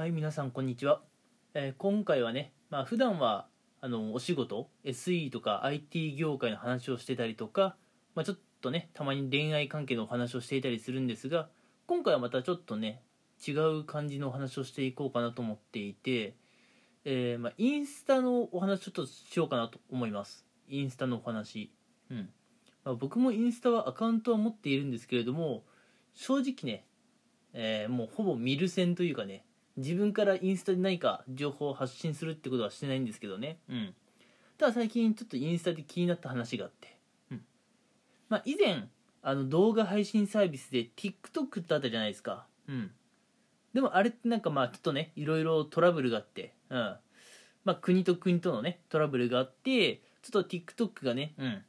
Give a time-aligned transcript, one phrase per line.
[0.00, 1.02] はい皆さんこんにちは、
[1.52, 3.48] えー今回はねまあ普段は
[3.82, 7.76] あのお仕事 SE とか IT 業界の話をしてたりとか、
[8.14, 11.50] まあ、ちょっとねたまに恋愛関係のお話をしていたりするんですが
[11.86, 13.02] 今回はまたちょっとね
[13.46, 16.34] 違う感じのお話をしていこうかなと思っていて、
[17.04, 20.46] えーまあ、インスタのお話ちょっとしようかなと思います。
[20.66, 21.74] インスタのお話。
[22.10, 22.30] うん、
[22.84, 25.64] まあ、僕もインスタはアカウントは持っているんですけれども
[26.14, 26.86] 正直ね、
[27.52, 29.44] えーもうほぼ見る線というかね
[29.80, 33.58] 自分からインスタで何か情報を発信するってことはしてないんですけどね。
[33.68, 33.94] うん。
[34.58, 36.96] ただ最近ちょっとインスタで気になった話があって、
[37.30, 37.44] うん。
[38.28, 38.88] まあ、以前
[39.22, 42.46] あの動画配信サービスで TikTok ってあったじゃないですか。
[42.68, 42.90] うん。
[43.74, 46.52] でもあれってなんかまあちょっとねいろいろトラブルがあって。
[46.68, 46.96] うん。
[47.64, 51.62] まあ国と国とのねトラブルがあってちょっと TikTok がねうん。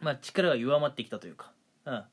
[0.00, 1.52] まあ力が弱まってきたというか。
[1.84, 2.04] うん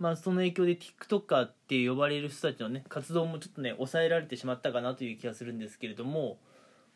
[0.00, 6.38] まあその影響で TikToker って呼ばれる人たちのね活動もちょっとね抑えられてしまったかなという気がするんですけれども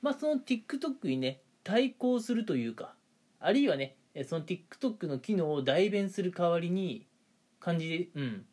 [0.01, 2.95] まあその TikTok にね対抗するというか
[3.41, 3.97] あるいはね
[4.27, 7.07] その TikTok の機能を代弁する代わりに
[7.61, 8.45] 感じうん。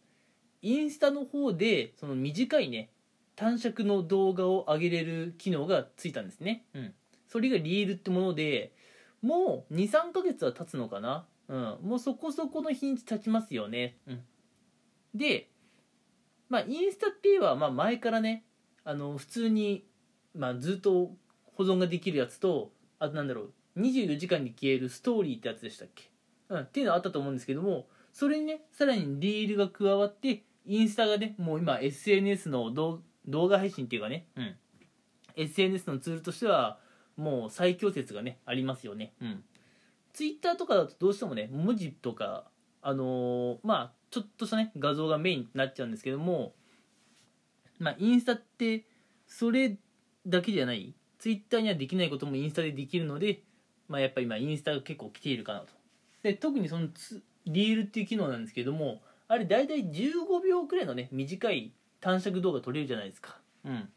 [0.64, 2.92] インスタの方でその短いね
[3.36, 6.66] 短尺の動画を上げれる機能がついたんですね。
[6.74, 6.94] うん。
[7.28, 8.74] それがリールってもので
[9.22, 11.26] もう23ヶ月は経つのかな。
[11.48, 11.78] うん。
[11.84, 13.98] もうそこそこの日にち経ちますよね。
[14.08, 14.22] うん。
[15.14, 15.50] で
[16.50, 18.44] まあインスタって言えばまあ前からね
[18.84, 19.86] あの普通に、
[20.36, 21.12] まあ、ずっと
[21.56, 23.44] 保存ができるやつとあとなんだろ
[23.76, 26.10] う24時間に消えるストーリーってやつでしたっけ、
[26.50, 34.56] うん、っていうのはあったと思うんですけどもそれにねさらにリールが加わってインスタがねもう今 SNS の動動画配信っていうかね、うん、
[35.36, 36.80] SNS のツールとしては
[37.18, 39.14] もう最強説がねありますよね。
[39.22, 39.44] うん。
[40.14, 42.46] ツイッターとかだとどうしてもね文字とか
[42.82, 46.54] あのーまあちょっとしたね画像がメインになっちゃうんですけども
[47.80, 48.86] まあインスタって
[49.26, 49.78] それ
[50.28, 50.94] だけじゃない。
[51.18, 53.42] ツイッターにはできないこともインスタでできるので
[53.88, 55.68] まあやっぱり今インスタが結構来ているかなと。
[56.24, 63.38] で特にそのツリールっていう機能なんですけどもあれ大体15秒くらいのね短い短尺動画撮れるじゃないですか。
[63.66, 63.90] うん。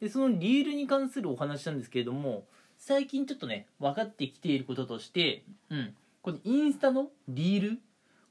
[0.00, 2.46] でそのリールに関するお話なんですけれども
[2.78, 5.94] 最近ちょっとね分かってきていることとしてうん。
[6.22, 7.78] このインスタのリール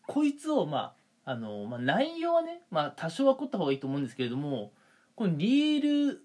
[0.06, 0.94] こいつをまあ
[1.30, 4.72] あの、まあ、内容はね、まあ、多少は凝った方がいいと思うんですけれども
[5.16, 6.24] このリール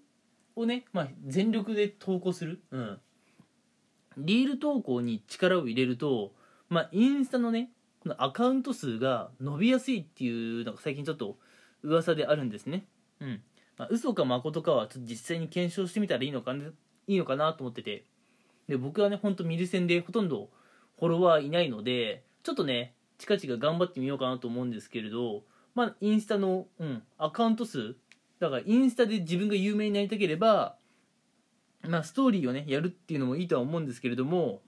[0.55, 2.99] をね、まあ、全力で投稿する、うん、
[4.17, 6.31] リール投稿に力を入れると、
[6.69, 7.69] まあ、インスタのね
[8.01, 11.37] このアカウント数が伸びやすいっていうのが最近ちょっと
[11.83, 12.85] 噂であるんですね。
[13.19, 13.41] うん。
[13.77, 16.71] まあ、嘘か誠かはちょっと実際に検証してみたらいいのかない
[17.07, 18.05] いのかなと思ってて。
[18.67, 20.49] で僕はねほんと見る線でほとんど
[20.97, 25.43] フォロワーいないのでちょっとね近々頑張ってみようかなと思うんですけれど
[25.73, 27.95] まあインスタの、うん、アカウント数
[28.39, 30.75] だからインスタで自分が有名になりたければ
[31.87, 34.61] まあストーリーをねやるっていうのもいいとは思うんですけれども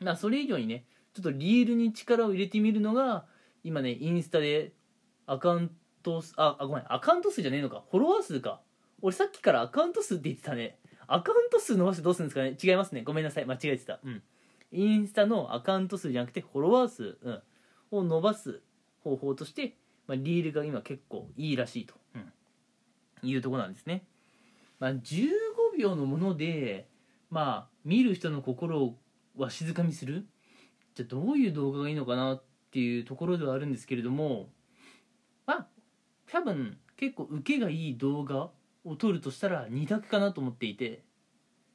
[0.00, 0.84] まあそれ以上にね
[1.14, 3.24] ちょっとリールに力を入れてみるのが
[3.64, 4.72] 今ねインスタで
[5.26, 5.70] アカウン
[6.02, 8.60] ト数ああごめんアカウント数じゃねえのかフォロワー数か。
[9.02, 10.78] 俺さっきからアカウント数って言ってたね。
[11.06, 12.56] アカウント数伸ばしてどうするんですかね。
[12.62, 13.02] 違いますね。
[13.02, 13.44] ごめんなさい。
[13.44, 14.00] 間違えてた。
[14.02, 14.22] うん。
[14.72, 17.42] インスタのアカウント数じゃなくてフォロワー数、うん、
[17.90, 18.60] を伸ばす
[19.02, 19.76] 方法として、
[20.06, 24.04] まあ、リールが今結構いいらしいと、うん、いうところなんですね、
[24.78, 25.30] まあ、15
[25.78, 26.88] 秒のもので
[27.30, 28.96] まあ見る人の心を
[29.36, 30.26] わしづかみする。
[30.94, 32.42] じゃあどういう動画がいいのかなっ
[32.72, 34.48] ていうところではあるんですけれども
[35.44, 35.66] まあ
[36.26, 38.48] 多分結構受けがいい動画
[38.84, 41.02] を撮るとしたら2択かなと思っていて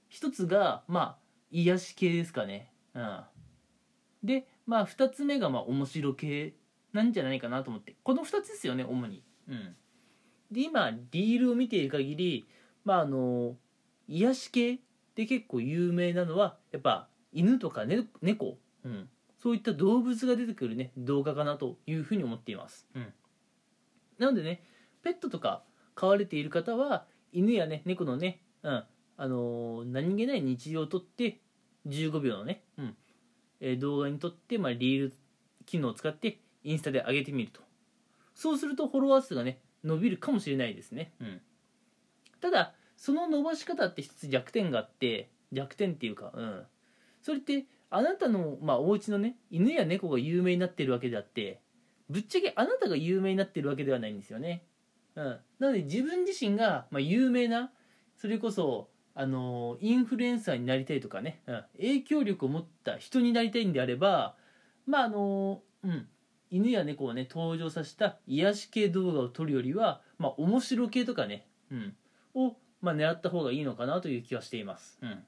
[0.10, 1.18] 一つがまあ
[1.52, 2.72] 癒し系ですかね。
[2.96, 3.20] うん。
[4.24, 6.54] でまあ2つ目がまあ面白系
[6.94, 7.98] なんじゃないかなと思って。
[8.04, 9.22] この2つですよね主に。
[9.50, 9.76] うん。
[10.50, 12.48] で今リールを見ている限り
[12.86, 13.58] まああの
[14.08, 14.80] 癒し系
[15.16, 19.10] で結構有名なのはやっぱ犬とか、ね、猫、うん、
[19.44, 23.14] そういった動物が出てくるね動画かなというふうに思っています、うん、
[24.20, 24.64] なのでね
[25.04, 25.64] ペットとか
[25.96, 28.84] 飼われている方は犬やね猫のね、うん。
[29.18, 31.42] あのー何気ない日常を撮って
[31.88, 32.96] 15秒のね、うん
[33.62, 35.14] えー動画に撮って、まあ、リール
[35.66, 37.62] 機能を使ってインスタで上げてみると。
[38.34, 41.42] そうするとフォロワー数がね伸びるかもしれないですね、うん、
[42.40, 46.64] ただその伸ばし方って一つ弱点があって弱点っていうか、うん、
[47.22, 51.62] それってあなたの、まあ、お家のね犬や猫が有名になってるわけであって
[52.10, 54.64] ぶっちゃけあなたが有名になってるわけではないんですよね、
[55.16, 57.72] うん、なので自分自身が、まあ、有名な
[58.18, 64.36] それこそあのインフルエンサーになりたいとかね、うん、影響力を持った人になりたいんであれば
[64.86, 66.08] まああのうん。
[66.54, 71.96] 犬や猫をね登場させた癒し系動画を撮るよりはまあ面白系とかね、うん、
[72.34, 74.98] をまあ、狙った方がいいのかなという気はしています。
[75.02, 75.24] うん。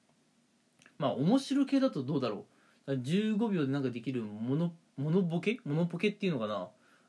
[0.98, 2.46] まあ面白系だとどうだろ
[2.88, 2.92] う。
[2.92, 5.60] 15秒でなんかできるモノモノボケ？
[5.66, 6.48] モノポケっていうのか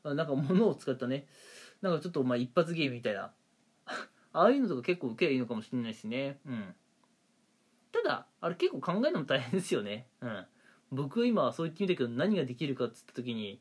[0.03, 0.13] な。
[0.13, 1.25] なんか物を使ったね。
[1.81, 3.31] なんかちょっとまあ一発ゲームみたいな。
[4.37, 6.39] ああいうのとか結構受けりゃいいのかもしれないしね。
[6.45, 6.75] うん。
[7.91, 10.07] ただあれ結構考えるのも大変ですよね。
[10.21, 10.45] うん。
[10.91, 13.59] 僕は今そう言ってみたけど何ができるかっつった時に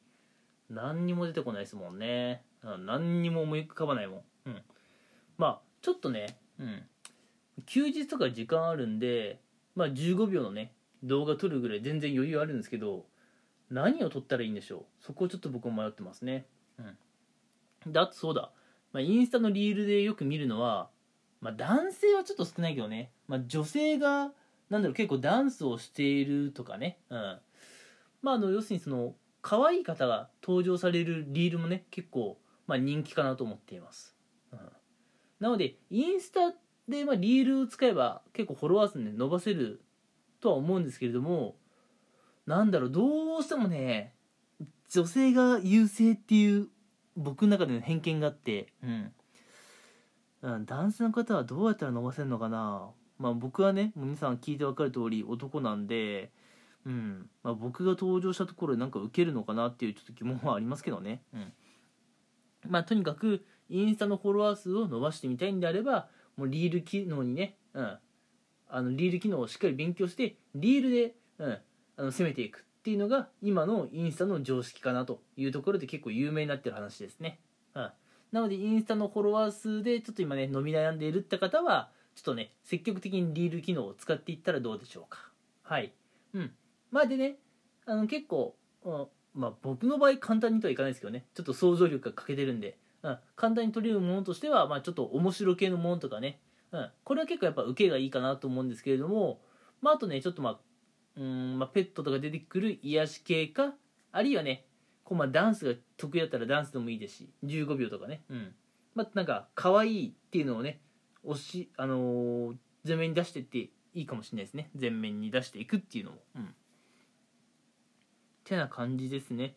[0.71, 4.63] 何にも出てこないですもんね、うん、何にも思い浮かばないもん、うん、
[5.37, 6.83] まあちょっとね、うん、
[7.67, 9.41] 休日とか時間あるんで
[9.75, 10.73] まあ15秒のね
[11.03, 13.05] 動画撮るぐらい全然余裕あるんですけど
[13.71, 14.85] 何を撮ったらいいんでしょう。
[15.01, 16.47] そこをちょっと僕も迷ってますね。
[16.79, 17.93] うん。
[17.93, 18.51] であとそうだ、
[18.95, 20.89] まあ、インスタのリールでよく見るのは
[21.43, 24.31] まあ男性はちょっと少ないけどね、まあ、女性が
[24.71, 26.99] なんだろう結構ダンスをしているとかね。
[27.11, 27.39] うん。
[28.23, 34.17] まああの要するにその可愛い方が登場されるリールもね結構、まあ、人気かなと思っています、
[34.53, 34.59] うん、
[35.39, 36.55] なのでインスタ
[36.89, 39.83] で、まあ、リールを使えば結構フォロワー数ね伸ばせる
[40.41, 41.57] とは思うんですけれども
[42.47, 44.15] なんだろうどうしてもね
[44.89, 46.69] 女性が優勢っていう
[47.17, 49.13] 僕の中での偏見があってうん。
[50.67, 52.91] 男性の方はどうやったら伸ばせるのかな。
[53.19, 56.31] まあ僕はね皆さん聞いて分かる通り男なんで
[56.87, 57.31] うん。
[57.43, 61.53] まあ、僕が登場したところでなんか受けるのかなっていうちょっと疑問はありますけどね、うん。
[62.69, 67.99] まあ、とにかくインスタのフォロワー数を伸ばしてみたいんであればもうリール機能にね、うん、
[68.69, 71.59] あのリール機能をしっかり勉強してリールで、うん、
[71.97, 77.39] あの攻めていくっていうのが今のインスタの常識かなというところで結構有名になってる話ですね、
[77.75, 77.91] うん、
[78.31, 85.31] なのでインスタのフォロワー数でちょっと今ね伸び悩んでいるって方はちょっとね積極的にリール機能を使っていったらどうでしょうか。
[85.63, 85.95] はい。
[86.35, 86.53] うん。
[86.91, 87.37] まあでね
[87.87, 88.55] あの結構、
[88.85, 96.39] うん、まあ僕の場合簡単にとはいかないですけどねちょっと想像力が欠けてるんで、うん、簡単に取れるものとしては、まあ、ちょっと面白系のものとかね、
[96.71, 99.41] うん、これは結構やっぱ受けがいいかなと思うんですけれども、
[99.81, 100.59] まあ、あとねちょっとまあ
[101.17, 103.75] うんまあ、ペットとか出てくる癒し系か
[104.11, 104.67] あるいはね
[105.05, 108.23] こうまあダンスが得意だったらダンスでもいいですし15秒とかね。
[108.31, 108.55] うん。
[108.95, 110.81] まあなんか可愛いっていうのをね
[111.23, 112.55] 押しあのー、
[112.87, 114.71] 前面に出してっていいかもしれないですね。
[114.79, 116.19] 前面に出していくっていうのも。
[116.37, 116.55] うん。
[118.45, 119.57] てな感じですね。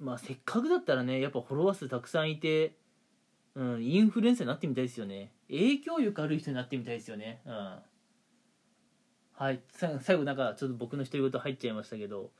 [0.00, 2.76] まあせっかくだったらねやっぱフォロワー数たくさんいて、
[3.54, 5.32] うん、インフルエンサーになってみたいですよね。
[5.48, 7.40] 影響力ある人になってみたいですよね。
[7.46, 7.78] うん。
[9.36, 9.60] はい。
[10.00, 12.30] 最後なんかちょっと僕の独り言入っちゃいましたけど。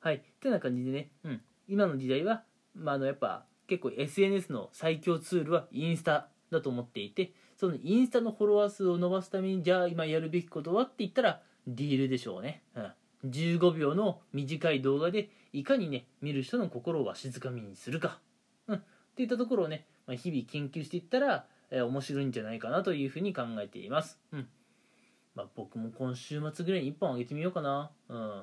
[0.00, 0.16] はい。
[0.16, 2.42] ってな感じでね、うん、今の時代は、
[2.74, 12.92] まあ、あのやっぱ結構 SNS の最強ツールはインスタだと思っていてそのインスタのフォロワー数を伸ばすためにじゃあ今やるべきことはって言ったらリールでしょうね、うん、
[13.30, 18.18] 15秒の短い動画でいかにね見る人の心をわしづかみにするか、
[18.68, 18.80] うん、っ
[19.16, 24.48] ていったところをね、まあ、日々研究していったら、えー、面白いんじゃないかなというふうに考えています、うん。
[25.38, 27.92] まあ、僕も今週末ぐらいに1本あげてみようかな。
[28.08, 28.42] うん。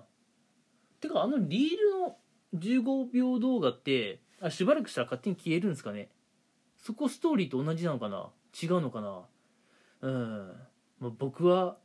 [1.02, 2.16] てかあのリールの
[2.56, 6.08] 15秒動画ってあしばらくしたら勝手に消えるんですかね。
[6.78, 8.30] そこストーリーと同じなのかな。
[8.64, 9.24] 違うのかな。
[10.04, 10.54] うん、
[11.02, 11.76] まあ、僕は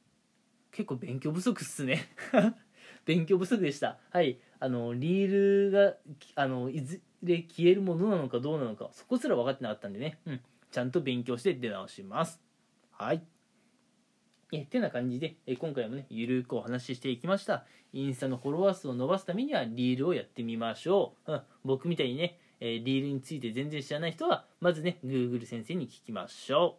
[0.71, 2.07] 結構勉強不足っすね。
[3.05, 3.99] 勉強不足でした。
[4.11, 4.39] はい。
[4.61, 5.97] あのリールが
[6.37, 10.41] あのいずれ消えるものなのかどうなのかそこすら分かってなかったんでね、うん、
[10.71, 12.41] ちゃんと勉強して出直します。
[12.93, 13.25] はい。
[14.52, 17.64] えてな感じでえ今回もねゆるくお話ししていきました。
[17.92, 26.78] インスタのフォロワー数を伸ばすためにはリールをやってみましょう、うん、僕みたいにね、えリールについて全然知らない人はまずね Google 先生に聞きましょ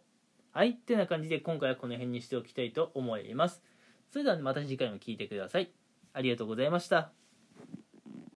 [0.54, 0.58] う。
[0.58, 3.62] はいってな感じで今回はこの辺にしておきたいと思います。
[4.10, 5.72] それではまた次回も聴いてください。
[6.12, 7.21] ありがとうございました。